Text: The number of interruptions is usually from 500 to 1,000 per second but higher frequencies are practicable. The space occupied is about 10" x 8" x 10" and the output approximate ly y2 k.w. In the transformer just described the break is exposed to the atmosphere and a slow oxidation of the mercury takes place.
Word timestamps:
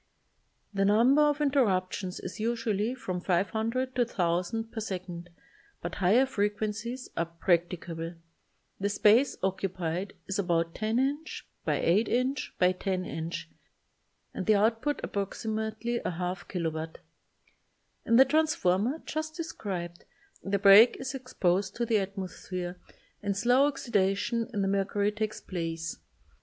The 0.73 0.83
number 0.83 1.21
of 1.21 1.41
interruptions 1.41 2.19
is 2.19 2.39
usually 2.39 2.95
from 2.95 3.21
500 3.21 3.93
to 3.93 4.01
1,000 4.01 4.71
per 4.71 4.79
second 4.79 5.29
but 5.79 5.93
higher 6.01 6.25
frequencies 6.25 7.09
are 7.15 7.27
practicable. 7.27 8.15
The 8.79 8.89
space 8.89 9.37
occupied 9.43 10.13
is 10.25 10.39
about 10.39 10.73
10" 10.73 11.19
x 11.23 11.43
8" 11.67 12.09
x 12.09 12.51
10" 12.79 13.05
and 14.33 14.45
the 14.47 14.55
output 14.55 14.99
approximate 15.03 15.85
ly 15.85 15.99
y2 16.03 16.47
k.w. 16.47 16.87
In 18.03 18.15
the 18.15 18.25
transformer 18.25 19.03
just 19.05 19.35
described 19.35 20.05
the 20.41 20.57
break 20.57 20.97
is 20.99 21.13
exposed 21.13 21.75
to 21.75 21.85
the 21.85 21.99
atmosphere 21.99 22.79
and 23.21 23.35
a 23.35 23.37
slow 23.37 23.67
oxidation 23.67 24.49
of 24.51 24.63
the 24.63 24.67
mercury 24.67 25.11
takes 25.11 25.39
place. 25.39 25.97